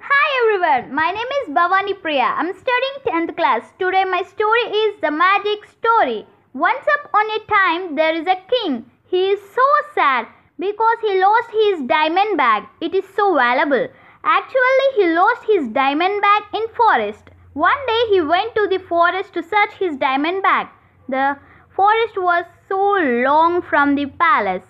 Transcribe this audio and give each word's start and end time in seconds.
Hi 0.00 0.28
everyone, 0.40 0.94
my 0.94 1.10
name 1.10 1.30
is 1.40 1.48
Bhavani 1.54 1.94
Priya. 2.00 2.34
I'm 2.36 2.52
studying 2.52 2.96
10th 3.06 3.36
class. 3.36 3.62
Today 3.78 4.04
my 4.04 4.22
story 4.22 4.60
is 4.82 5.00
the 5.00 5.10
magic 5.10 5.64
story. 5.70 6.26
Once 6.54 6.86
upon 6.98 7.26
a 7.36 7.40
time 7.52 7.94
there 7.94 8.14
is 8.14 8.26
a 8.26 8.36
king. 8.52 8.84
He 9.06 9.30
is 9.30 9.40
so 9.40 9.66
sad 9.94 10.26
because 10.58 10.98
he 11.00 11.20
lost 11.20 11.50
his 11.50 11.82
diamond 11.86 12.36
bag. 12.36 12.64
It 12.80 12.94
is 12.94 13.04
so 13.14 13.34
valuable. 13.34 13.88
Actually 14.30 14.88
he 14.96 15.06
lost 15.14 15.44
his 15.46 15.68
diamond 15.68 16.20
bag 16.20 16.42
in 16.52 16.68
forest. 16.76 17.30
One 17.54 17.86
day 17.86 18.02
he 18.10 18.20
went 18.20 18.54
to 18.56 18.66
the 18.68 18.78
forest 18.78 19.32
to 19.34 19.42
search 19.42 19.72
his 19.78 19.96
diamond 19.96 20.42
bag. 20.42 20.66
The 21.08 21.38
forest 21.74 22.18
was 22.18 22.44
so 22.68 22.80
long 23.28 23.62
from 23.62 23.94
the 23.94 24.04
palace. 24.06 24.64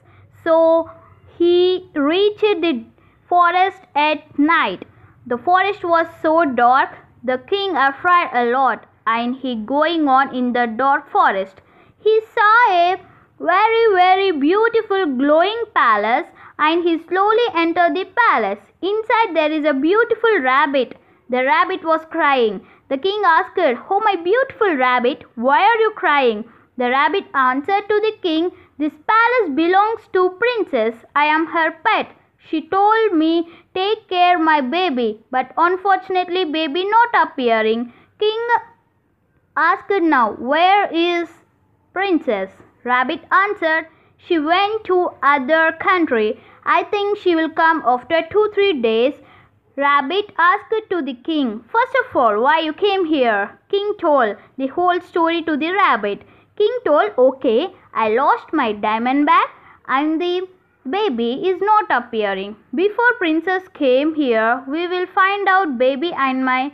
So 0.44 0.88
he 1.36 1.90
reached 1.94 2.40
the 2.40 2.84
forest 3.28 3.82
at 3.96 4.38
night. 4.38 4.84
The 5.26 5.38
forest 5.38 5.82
was 5.82 6.06
so 6.22 6.44
dark, 6.44 6.90
the 7.24 7.38
king 7.38 7.76
afraid 7.76 8.30
a 8.32 8.44
lot, 8.52 8.86
and 9.06 9.34
he 9.34 9.56
going 9.56 10.06
on 10.06 10.34
in 10.34 10.52
the 10.52 10.66
dark 10.66 11.10
forest. 11.10 11.60
He 11.98 12.20
saw 12.34 12.54
a 12.70 12.96
very 13.40 13.84
very 13.94 14.30
beautiful 14.30 15.06
glowing 15.16 15.64
palace, 15.74 16.26
and 16.58 16.82
he 16.82 16.98
slowly 16.98 17.46
entered 17.54 17.94
the 17.94 18.06
palace. 18.20 18.60
Inside 18.82 19.34
there 19.34 19.50
is 19.50 19.64
a 19.64 19.74
beautiful 19.74 20.38
rabbit. 20.40 20.96
The 21.30 21.44
rabbit 21.44 21.84
was 21.84 22.04
crying. 22.10 22.66
The 22.88 22.98
king 22.98 23.22
asked, 23.24 23.58
"Oh 23.90 24.00
my 24.04 24.16
beautiful 24.16 24.74
rabbit, 24.74 25.24
why 25.34 25.60
are 25.62 25.80
you 25.80 25.90
crying?" 26.04 26.44
The 26.76 26.90
rabbit 26.90 27.26
answered 27.34 27.88
to 27.88 28.00
the 28.06 28.14
king, 28.22 28.50
"This 28.78 28.96
palace 29.12 29.50
belongs 29.60 30.08
to 30.14 30.30
princess. 30.44 31.04
I 31.14 31.26
am 31.26 31.46
her 31.56 31.70
pet. 31.86 32.14
She 32.48 32.62
told 32.74 33.12
me 33.22 33.32
take 33.74 34.08
care 34.08 34.38
my 34.38 34.60
baby, 34.60 35.08
but 35.30 35.52
unfortunately 35.56 36.44
baby 36.44 36.84
not 36.96 37.16
appearing. 37.22 37.92
King 38.20 38.46
asked 39.56 39.90
now, 39.90 40.24
where 40.52 40.88
is 40.92 41.28
princess? 41.92 42.50
Rabbit 42.84 43.24
answered, 43.30 43.88
she 44.18 44.38
went 44.38 44.84
to 44.84 45.10
other 45.22 45.72
country. 45.80 46.40
I 46.64 46.82
think 46.84 47.18
she 47.18 47.34
will 47.34 47.50
come 47.50 47.82
after 47.86 48.22
2-3 48.22 48.82
days. 48.82 49.14
Rabbit 49.76 50.32
asked 50.36 50.74
to 50.90 51.00
the 51.02 51.14
king, 51.14 51.64
First 51.70 51.94
of 52.02 52.16
all, 52.16 52.42
why 52.42 52.58
you 52.58 52.72
came 52.72 53.04
here? 53.06 53.58
King 53.70 53.94
told 54.00 54.36
the 54.56 54.66
whole 54.66 55.00
story 55.00 55.42
to 55.42 55.56
the 55.56 55.70
rabbit. 55.70 56.22
King 56.56 56.78
told, 56.84 57.12
Okay, 57.16 57.68
I 57.94 58.08
lost 58.10 58.52
my 58.52 58.72
diamond 58.72 59.26
bag 59.26 59.46
and 59.86 60.20
the 60.20 60.48
baby 60.90 61.48
is 61.48 61.60
not 61.60 61.84
appearing. 61.90 62.56
Before 62.74 63.12
princess 63.18 63.68
came 63.74 64.14
here, 64.14 64.64
we 64.68 64.88
will 64.88 65.06
find 65.06 65.48
out 65.48 65.78
baby 65.78 66.12
and 66.12 66.44
my 66.44 66.72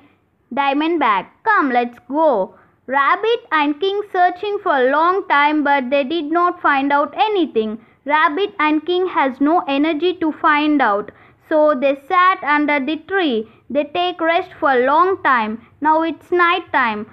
diamond 0.52 1.00
bag. 1.00 1.26
Come, 1.44 1.70
let's 1.70 1.98
go. 2.08 2.54
Rabbit 2.86 3.46
and 3.50 3.80
King 3.80 4.02
searching 4.12 4.58
for 4.62 4.76
a 4.76 4.90
long 4.90 5.26
time 5.26 5.64
but 5.64 5.88
they 5.88 6.04
did 6.04 6.26
not 6.26 6.60
find 6.60 6.92
out 6.92 7.14
anything. 7.16 7.78
Rabbit 8.04 8.54
and 8.58 8.84
King 8.84 9.06
has 9.08 9.40
no 9.40 9.60
energy 9.66 10.14
to 10.16 10.32
find 10.32 10.82
out. 10.82 11.10
So 11.48 11.74
they 11.74 11.96
sat 12.06 12.44
under 12.44 12.78
the 12.80 12.96
tree. 12.96 13.48
They 13.70 13.84
take 13.84 14.20
rest 14.20 14.50
for 14.60 14.72
a 14.72 14.86
long 14.86 15.22
time. 15.22 15.66
Now 15.80 16.02
it's 16.02 16.30
night 16.30 16.70
time. 16.72 17.06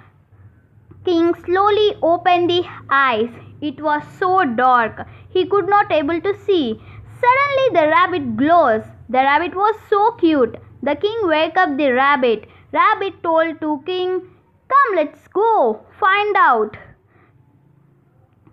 King 1.06 1.34
slowly 1.46 1.96
opened 2.02 2.50
the 2.50 2.64
eyes. 2.90 3.30
It 3.62 3.80
was 3.80 4.02
so 4.18 4.44
dark. 4.44 5.06
He 5.30 5.46
could 5.46 5.68
not 5.68 5.90
able 5.90 6.20
to 6.20 6.38
see. 6.40 6.78
Suddenly 7.22 7.80
the 7.80 7.88
rabbit 7.88 8.36
glows. 8.36 8.82
The 9.08 9.18
rabbit 9.18 9.54
was 9.54 9.74
so 9.88 10.12
cute. 10.12 10.56
The 10.82 10.96
king 10.96 11.18
wake 11.28 11.56
up 11.56 11.76
the 11.78 11.92
rabbit. 11.92 12.46
Rabbit 12.72 13.22
told 13.22 13.60
to 13.60 13.82
king, 13.86 14.22
"Come, 14.72 14.96
let's 14.96 15.28
go. 15.28 15.52
Find 16.04 16.36
out." 16.36 16.76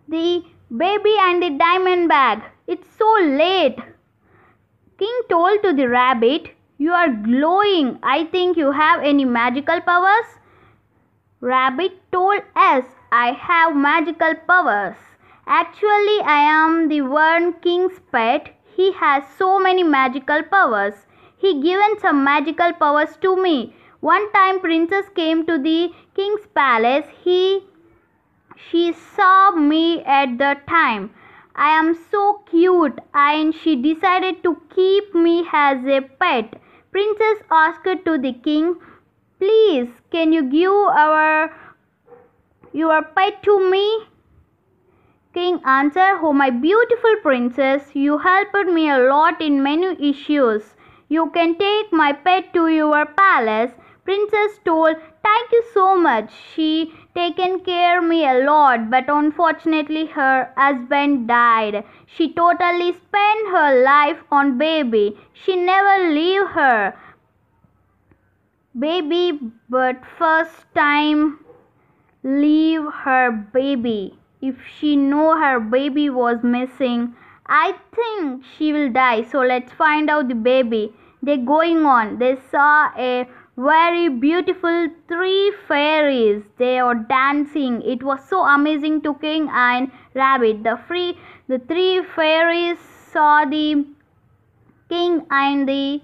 The 0.07 0.43
baby 0.83 1.15
and 1.27 1.43
the 1.43 1.51
diamond 1.65 2.09
bag. 2.09 2.43
It's 2.67 2.89
so 2.97 3.09
late. 3.41 3.79
King 4.99 5.21
told 5.29 5.63
to 5.63 5.73
the 5.73 5.87
rabbit, 5.87 6.49
You 6.77 6.91
are 6.93 7.09
glowing. 7.09 7.99
I 8.03 8.25
think 8.25 8.57
you 8.57 8.71
have 8.71 9.01
any 9.01 9.25
magical 9.25 9.81
powers? 9.81 10.25
Rabbit 11.41 11.93
told 12.11 12.41
us, 12.55 12.85
I 13.11 13.31
have 13.31 13.75
magical 13.75 14.35
powers. 14.47 14.97
Actually, 15.47 16.19
I 16.21 16.41
am 16.41 16.89
the 16.89 17.01
one 17.01 17.53
king's 17.61 17.99
pet. 18.11 18.49
He 18.75 18.91
has 18.93 19.23
so 19.37 19.57
many 19.57 19.83
magical 19.83 20.43
powers. 20.43 21.05
He 21.37 21.61
given 21.61 21.97
some 21.99 22.23
magical 22.23 22.73
powers 22.73 23.17
to 23.21 23.35
me. 23.41 23.75
One 24.01 24.31
time 24.31 24.61
princess 24.61 25.09
came 25.09 25.45
to 25.45 25.57
the 25.57 25.91
king's 26.15 26.45
palace. 26.55 27.05
He 27.21 27.65
she 28.55 28.93
saw 28.93 29.51
me 29.51 30.01
at 30.03 30.37
the 30.37 30.55
time. 30.69 31.09
I 31.53 31.71
am 31.77 31.93
so 31.93 32.41
cute 32.49 32.97
and 33.13 33.53
she 33.53 33.75
decided 33.75 34.41
to 34.43 34.55
keep 34.73 35.13
me 35.13 35.45
as 35.51 35.85
a 35.85 35.99
pet. 35.99 36.55
Princess 36.91 37.43
asked 37.51 37.89
to 38.05 38.17
the 38.17 38.31
king, 38.47 38.77
"Please, 39.37 39.89
can 40.11 40.31
you 40.31 40.43
give 40.43 40.71
our 41.03 41.53
your 42.71 43.01
pet 43.03 43.43
to 43.49 43.59
me?" 43.69 43.85
King 45.33 45.59
answered, 45.65 46.23
"Oh 46.23 46.31
my 46.31 46.49
beautiful 46.49 47.19
princess, 47.27 47.93
you 48.05 48.17
helped 48.29 48.73
me 48.79 48.89
a 48.89 48.97
lot 49.11 49.41
in 49.41 49.61
many 49.69 49.93
issues. 50.13 50.73
You 51.09 51.29
can 51.37 51.55
take 51.67 51.91
my 51.91 52.11
pet 52.13 52.51
to 52.53 52.67
your 52.79 53.05
palace." 53.21 53.77
Princess 54.09 54.59
told, 54.65 55.01
"Thank 55.25 55.51
you 55.55 55.63
so 55.71 55.87
much. 56.03 56.31
She 56.51 56.69
taken 57.17 57.59
care 57.65 58.01
me 58.01 58.21
a 58.29 58.37
lot, 58.45 58.89
but 58.93 59.11
unfortunately 59.15 60.05
her 60.13 60.37
husband 60.57 61.27
died. 61.31 61.77
She 62.13 62.27
totally 62.39 62.87
spent 62.93 63.51
her 63.55 63.67
life 63.83 64.23
on 64.37 64.57
baby. 64.61 65.03
She 65.41 65.57
never 65.67 65.93
leave 66.15 66.47
her 66.55 66.95
baby, 68.87 69.23
but 69.77 70.03
first 70.23 70.65
time 70.79 71.23
leave 72.23 72.91
her 73.05 73.31
baby. 73.59 74.17
If 74.41 74.67
she 74.77 74.95
know 74.95 75.27
her 75.43 75.59
baby 75.59 76.09
was 76.09 76.51
missing, 76.57 77.03
I 77.45 77.75
think 77.99 78.43
she 78.55 78.73
will 78.73 78.89
die. 78.97 79.21
So 79.35 79.45
let's 79.53 79.71
find 79.83 80.09
out 80.09 80.33
the 80.33 80.39
baby. 80.49 80.83
They 81.21 81.37
going 81.37 81.85
on. 81.85 82.17
They 82.19 82.37
saw 82.51 82.91
a 82.97 83.27
very 83.59 84.07
beautiful 84.07 84.87
three 85.09 85.51
fairies. 85.67 86.43
They 86.57 86.79
are 86.79 86.95
dancing. 86.95 87.81
It 87.81 88.01
was 88.01 88.19
so 88.29 88.43
amazing 88.45 89.01
to 89.01 89.15
King 89.15 89.49
and 89.51 89.91
Rabbit. 90.13 90.63
The 90.63 90.79
free 90.87 91.17
the 91.49 91.59
three 91.59 92.01
fairies 92.15 92.77
saw 93.11 93.43
the 93.43 93.85
king 94.87 95.25
and 95.29 95.67
the 95.67 96.01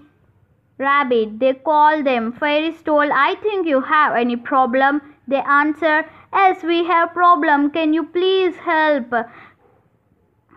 rabbit. 0.77 1.39
They 1.39 1.53
called 1.53 2.05
them. 2.05 2.33
Fairies 2.33 2.81
told, 2.81 3.11
I 3.11 3.35
think 3.35 3.67
you 3.67 3.81
have 3.81 4.15
any 4.15 4.35
problem. 4.35 5.01
They 5.27 5.41
answered, 5.57 6.05
Yes, 6.33 6.63
we 6.63 6.83
have 6.85 7.13
problem. 7.13 7.71
Can 7.71 7.93
you 7.93 8.03
please 8.03 8.55
help? 8.57 9.13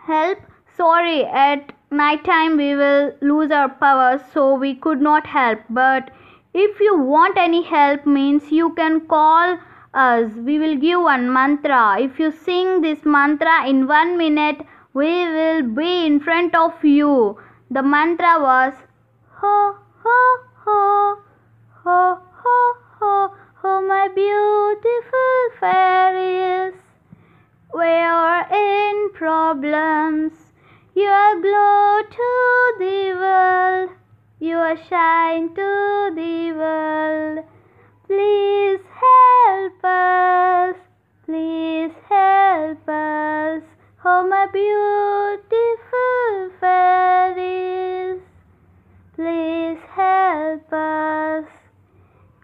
Help? 0.07 0.39
Sorry, 0.77 1.25
at 1.25 1.73
night 1.91 2.25
time 2.25 2.57
we 2.57 2.75
will 2.75 3.13
lose 3.21 3.51
our 3.51 3.69
powers, 3.69 4.21
so 4.33 4.55
we 4.55 4.75
could 4.75 5.01
not 5.01 5.27
help. 5.27 5.61
But 5.71 6.11
if 6.55 6.81
you 6.81 6.99
want 6.99 7.37
any 7.37 7.63
help 7.63 8.07
means 8.07 8.51
you 8.51 8.73
can 8.75 9.01
call 9.07 9.59
us. 9.95 10.31
We 10.35 10.59
will 10.59 10.77
give 10.77 11.01
one 11.01 11.33
mantra. 11.33 12.01
If 12.01 12.19
you 12.19 12.31
sing 12.33 12.81
this 12.81 13.05
mantra 13.05 13.67
in 13.69 13.87
one 13.87 14.17
minute, 14.19 14.61
we 14.95 15.29
will 15.29 15.63
be 15.63 16.07
in 16.07 16.21
front 16.21 16.55
of 16.55 16.85
you. 16.85 17.39
The 17.71 17.83
mantra 17.83 18.41
was 18.41 18.75
ho 19.41 19.77
ho 20.05 20.19
ho 20.65 21.17
ho 21.85 22.19
ho 22.45 22.69
my 23.89 24.09
beautiful 24.15 25.59
fairies. 25.61 26.75
We're 27.73 28.47
in 28.53 29.11
problems. 29.15 30.33
You're 30.95 31.41
glow 31.41 32.03
to 32.11 32.75
the 32.79 33.08
You're 34.41 34.77
shine 34.89 35.49
to 35.49 36.13
the 36.15 36.53
world. 36.53 37.45
Please 38.07 38.79
help 39.03 39.85
us. 39.85 40.77
Please 41.27 41.91
help 42.09 42.89
us. 42.89 43.63
Oh, 44.05 44.29
my 44.29 44.47
beautiful 44.53 45.41
fairies. 46.61 48.21
Please 49.17 49.79
help 49.97 50.73
us. 50.73 51.45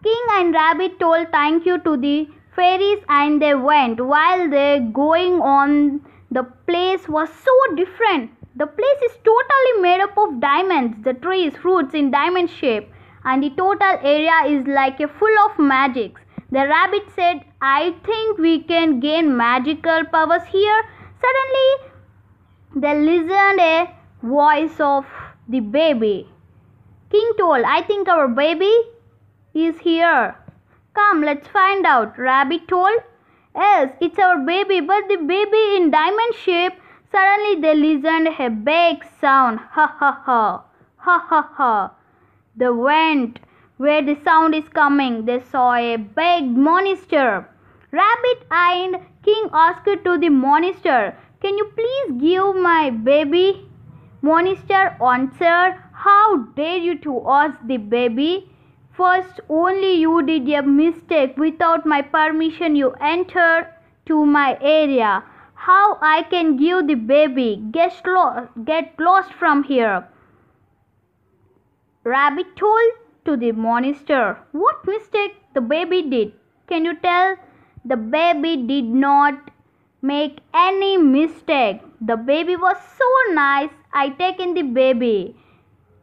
King 0.03 0.25
and 0.33 0.53
Rabbit 0.53 0.99
told 0.99 1.31
thank 1.31 1.65
you 1.65 1.79
to 1.79 1.97
the 1.97 2.29
fairies 2.57 3.05
and 3.09 3.41
they 3.41 3.55
went. 3.55 4.05
While 4.05 4.51
they 4.51 4.81
going 4.81 5.41
on, 5.41 6.01
the 6.33 6.43
place 6.67 7.09
was 7.09 7.29
so 7.33 7.53
different. 7.77 8.33
The 8.57 8.67
place 8.67 9.03
is 9.05 9.19
totally 9.25 9.83
made 9.83 10.01
up 10.01 10.17
of 10.17 10.39
diamonds, 10.39 11.03
the 11.03 11.15
trees, 11.15 11.57
fruits 11.57 11.93
in 11.93 12.13
diamond 12.13 12.49
shape, 12.49 12.89
and 13.25 13.43
the 13.43 13.51
total 13.51 13.99
area 14.03 14.37
is 14.47 14.65
like 14.67 15.01
a 15.01 15.09
full 15.09 15.39
of 15.47 15.59
magics. 15.59 16.21
The 16.53 16.69
rabbit 16.69 17.03
said, 17.17 17.45
I 17.61 17.97
think 18.05 18.39
we 18.39 18.63
can 18.63 19.01
gain 19.01 19.37
magical 19.37 20.05
powers 20.13 20.45
here. 20.45 20.83
Suddenly, 21.21 21.71
they 22.77 22.95
listened 23.01 23.61
a 23.61 23.95
voice 24.23 24.79
of 24.79 25.05
the 25.49 25.59
baby. 25.59 26.29
King 27.11 27.33
told, 27.37 27.65
I 27.65 27.83
think 27.83 28.09
our 28.09 28.29
baby 28.29 28.73
is 29.53 29.79
here. 29.79 30.37
Come, 30.95 31.23
let's 31.23 31.49
find 31.49 31.85
out. 31.85 32.17
Rabbit 32.17 32.69
told, 32.69 33.01
Yes, 33.57 33.91
it's 34.01 34.19
our 34.19 34.39
baby, 34.39 34.81
but 34.81 35.09
the 35.09 35.17
baby 35.17 35.77
in 35.77 35.91
diamond 35.91 36.35
shape. 36.37 36.75
Suddenly 37.15 37.61
they 37.61 37.75
listened 37.77 38.29
a 38.41 38.49
big 38.51 39.05
sound. 39.21 39.61
Ha 39.75 39.87
ha 39.99 40.21
ha. 40.27 40.65
Ha 40.97 41.19
ha 41.29 41.49
ha. 41.57 41.93
They 42.57 42.71
went 42.71 43.39
where 43.77 44.03
the 44.03 44.17
sound 44.25 44.55
is 44.55 44.69
coming. 44.69 45.25
They 45.25 45.39
saw 45.39 45.75
a 45.75 45.97
big 45.97 46.45
monster. 46.45 47.49
Rabbit 47.93 48.41
eyed 48.51 49.01
King 49.23 49.49
asked 49.53 49.85
to 50.07 50.19
the 50.19 50.29
monster, 50.29 51.17
Can 51.41 51.57
you 51.57 51.67
please 51.77 52.11
give 52.21 52.57
my 52.57 52.91
baby? 52.91 53.69
Monster 54.21 54.97
answered, 55.01 55.77
How 55.93 56.39
dare 56.57 56.79
you 56.79 56.99
to 56.99 57.23
ask 57.29 57.57
the 57.65 57.77
baby? 57.77 58.51
First, 58.91 59.39
only 59.49 59.93
you 60.01 60.21
did 60.27 60.49
a 60.49 60.63
mistake. 60.63 61.37
Without 61.37 61.87
my 61.87 62.03
permission, 62.03 62.75
you 62.75 62.91
entered 63.01 63.69
to 64.07 64.27
my 64.27 64.59
area. 64.61 65.23
How 65.67 65.99
I 66.03 66.25
can 66.31 66.57
give 66.59 66.89
the 66.89 66.95
baby? 66.95 67.63
Get, 67.71 68.03
lo- 68.07 68.49
get 68.65 69.01
lost 69.01 69.33
from 69.33 69.63
here. 69.65 70.07
Rabbit 72.05 72.55
told 72.55 72.91
to 73.25 73.37
the 73.39 73.53
monster 73.53 74.37
what 74.53 74.87
mistake 74.87 75.37
the 75.55 75.63
baby 75.63 76.03
did. 76.03 76.33
Can 76.67 76.85
you 76.85 76.95
tell? 76.97 77.37
The 77.87 77.97
baby 77.97 78.59
did 78.59 78.85
not 78.85 79.51
make 80.03 80.41
any 80.53 80.99
mistake. 80.99 81.81
The 82.03 82.17
baby 82.17 82.57
was 82.57 82.77
so 82.99 83.33
nice. 83.33 83.71
I 83.95 84.11
taken 84.11 84.53
the 84.53 84.63
baby. 84.63 85.35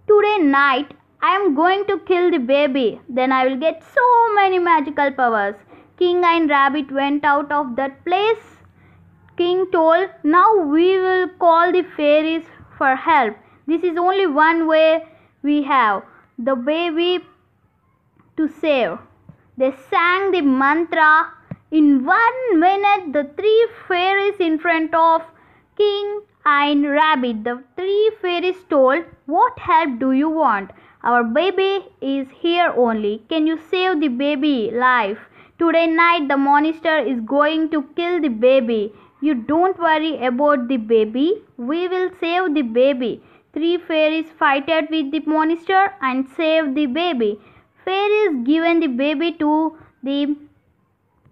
Today 0.07 0.39
night 0.39 0.95
I 1.21 1.35
am 1.35 1.53
going 1.53 1.85
to 1.85 1.99
kill 1.99 2.31
the 2.31 2.39
baby. 2.39 2.99
Then 3.07 3.31
I 3.31 3.45
will 3.45 3.57
get 3.57 3.83
so 3.83 4.33
many 4.33 4.57
magical 4.57 5.11
powers. 5.11 5.53
King 5.99 6.23
and 6.25 6.49
Rabbit 6.49 6.91
went 6.91 7.23
out 7.23 7.51
of 7.51 7.75
that 7.75 8.03
place. 8.05 8.60
King 9.37 9.65
told, 9.71 10.09
Now 10.23 10.55
we 10.55 10.97
will 10.99 11.27
call 11.39 11.71
the 11.71 11.83
fairies 11.83 12.43
for 12.77 12.95
help. 12.95 13.35
This 13.67 13.83
is 13.83 13.97
only 13.97 14.27
one 14.27 14.67
way 14.67 15.05
we 15.43 15.63
have 15.63 16.03
the 16.37 16.55
baby 16.55 17.19
to 18.37 18.47
save. 18.47 18.97
They 19.57 19.71
sang 19.89 20.31
the 20.31 20.41
mantra. 20.41 21.31
In 21.71 22.05
one 22.05 22.59
minute, 22.59 23.13
the 23.13 23.29
three 23.37 23.67
fairies 23.87 24.39
in 24.39 24.59
front 24.59 24.93
of 24.93 25.21
King 25.77 26.21
and 26.45 26.89
Rabbit, 26.89 27.43
the 27.43 27.63
three 27.75 28.11
fairies 28.21 28.63
told, 28.69 29.03
What 29.25 29.57
help 29.59 29.99
do 29.99 30.11
you 30.11 30.29
want? 30.29 30.71
Our 31.03 31.23
baby 31.23 31.85
is 32.01 32.27
here 32.39 32.73
only. 32.75 33.23
Can 33.29 33.47
you 33.47 33.57
save 33.69 33.99
the 34.01 34.07
baby 34.07 34.71
life? 34.71 35.19
Today 35.59 35.87
night, 35.87 36.27
the 36.27 36.37
monster 36.37 36.97
is 36.97 37.21
going 37.21 37.69
to 37.69 37.83
kill 37.95 38.19
the 38.19 38.29
baby. 38.29 38.93
You 39.23 39.35
don't 39.35 39.77
worry 39.77 40.25
about 40.25 40.67
the 40.67 40.77
baby. 40.77 41.43
We 41.55 41.87
will 41.87 42.09
save 42.19 42.55
the 42.55 42.63
baby. 42.63 43.21
Three 43.53 43.77
fairies 43.77 44.31
fighted 44.39 44.89
with 44.89 45.11
the 45.11 45.19
monster 45.27 45.93
and 46.01 46.27
saved 46.29 46.73
the 46.73 46.87
baby. 46.87 47.39
Fairies 47.85 48.43
given 48.45 48.79
the 48.79 48.87
baby 48.87 49.33
to 49.33 49.77
the 50.01 50.35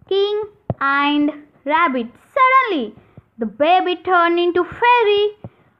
king 0.07 0.43
and 0.79 1.31
rabbit. 1.65 2.07
Suddenly, 2.37 2.93
the 3.39 3.47
baby 3.47 3.95
turned 3.95 4.39
into 4.39 4.63
fairy 4.63 5.37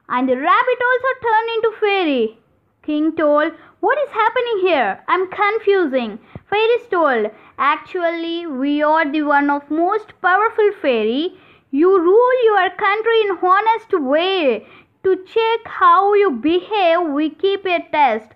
and 0.08 0.28
the 0.28 0.38
rabbit 0.38 0.80
also 0.90 1.12
turned 1.22 1.50
into 1.56 1.72
fairy. 1.80 2.40
King 2.82 3.16
told, 3.16 3.52
What 3.82 4.00
is 4.00 4.10
happening 4.10 4.60
here? 4.62 5.04
I'm 5.08 5.30
confusing. 5.30 6.18
Fairies 6.50 6.88
told, 6.90 7.30
Actually, 7.60 8.48
we 8.48 8.82
are 8.82 9.12
the 9.12 9.22
one 9.22 9.52
of 9.52 9.70
most 9.70 10.20
powerful 10.22 10.72
fairy. 10.82 11.38
You 11.72 12.00
rule 12.02 12.46
your 12.46 12.70
country 12.72 13.22
in 13.22 13.38
honest 13.44 13.94
way. 13.94 14.66
To 15.04 15.16
check 15.18 15.68
how 15.68 16.16
you 16.16 16.32
behave, 16.32 17.10
we 17.10 17.30
keep 17.30 17.64
a 17.66 17.88
test. 17.92 18.32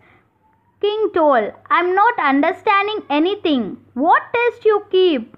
King 0.80 1.10
told, 1.16 1.52
I'm 1.72 1.96
not 1.96 2.20
understanding 2.20 3.02
anything. 3.10 3.78
What 3.96 4.22
test 4.34 4.64
you 4.66 4.86
keep? 4.92 5.36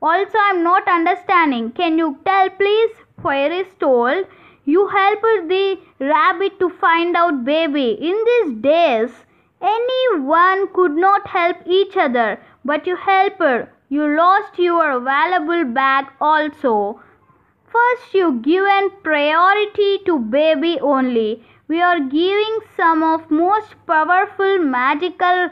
Also, 0.00 0.38
I'm 0.38 0.62
not 0.62 0.88
understanding. 0.88 1.72
Can 1.72 1.98
you 1.98 2.18
tell, 2.24 2.48
please? 2.48 2.90
Fairies 3.22 3.74
told, 3.78 4.26
You 4.64 4.88
helped 4.88 5.48
the 5.48 5.78
rabbit 5.98 6.58
to 6.58 6.70
find 6.70 7.16
out 7.16 7.44
baby. 7.44 7.98
In 8.00 8.24
these 8.30 8.62
days, 8.62 9.10
anyone 9.60 10.68
could 10.72 10.96
not 10.96 11.26
help 11.26 11.58
each 11.66 11.96
other, 11.98 12.40
but 12.64 12.86
you 12.86 12.96
helped. 12.96 13.40
Her. 13.40 13.68
You 13.88 14.16
lost 14.16 14.58
your 14.58 15.00
valuable 15.00 15.64
bag 15.64 16.06
also. 16.20 17.00
First, 17.72 18.14
you 18.14 18.40
given 18.40 18.90
priority 19.02 19.98
to 20.06 20.18
baby 20.18 20.78
only. 20.80 21.44
We 21.68 21.82
are 21.82 22.00
giving 22.00 22.58
some 22.76 23.02
of 23.02 23.30
most 23.30 23.74
powerful 23.86 24.58
magical 24.58 25.50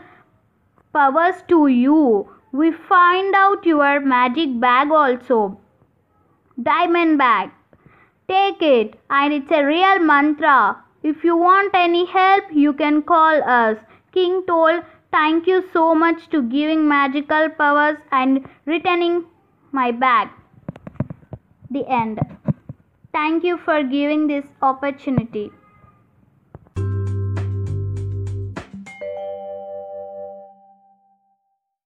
powers 0.92 1.42
to 1.48 1.66
you. 1.66 2.28
We 2.52 2.70
find 2.70 3.34
out 3.34 3.66
your 3.66 4.00
magic 4.00 4.60
bag 4.60 4.90
also. 4.92 5.58
Diamond 6.62 7.18
bag. 7.18 7.50
Take 8.28 8.62
it, 8.62 8.98
and 9.10 9.32
it's 9.32 9.50
a 9.50 9.64
real 9.64 9.98
mantra. 9.98 10.82
If 11.02 11.24
you 11.24 11.36
want 11.36 11.74
any 11.74 12.06
help, 12.06 12.44
you 12.52 12.72
can 12.72 13.02
call 13.02 13.42
us. 13.42 13.76
King 14.12 14.44
told, 14.46 14.84
Thank 15.10 15.46
you 15.46 15.64
so 15.72 15.94
much 15.94 16.28
to 16.30 16.42
giving 16.42 16.88
magical 16.88 17.48
powers 17.50 17.98
and 18.10 18.48
returning 18.66 19.26
my 19.72 19.90
bag. 19.90 20.28
The 21.74 21.86
end. 21.86 22.20
Thank 23.12 23.44
you 23.44 23.58
for 23.58 23.82
giving 23.82 24.28
this 24.28 24.46
opportunity. 24.62 25.50